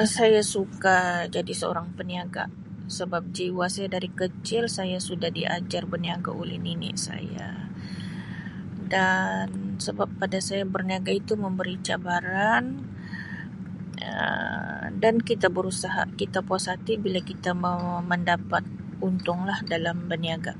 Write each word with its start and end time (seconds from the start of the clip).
Um 0.00 0.06
Saya 0.16 0.42
suka 0.54 0.98
jadi 1.34 1.52
seorang 1.60 1.88
peniaga 1.98 2.44
sebab 2.98 3.22
jiwa 3.38 3.66
saya 3.74 3.88
dari 3.96 4.10
kecil 4.20 4.62
saya 4.78 4.98
sudah 5.08 5.30
diajar 5.38 5.82
berniaga 5.92 6.30
oleh 6.42 6.58
nini 6.66 6.90
saya 7.06 7.48
dan 8.92 9.46
sebab 9.86 10.08
pada 10.20 10.38
saya 10.48 10.64
berniaga 10.74 11.12
itu 11.20 11.32
memberi 11.44 11.74
cabaran 11.88 12.64
Um 14.10 14.90
dan 15.04 15.14
kita 15.30 15.48
berusaha 15.56 16.02
kita 16.20 16.38
puas 16.48 16.64
hati 16.72 16.94
bila 17.04 17.20
kita 17.30 17.50
mau 17.64 17.82
mendapat 18.10 18.64
untung 19.08 19.40
lah 19.48 19.58
dalam 19.72 19.96
beniaga. 20.10 20.52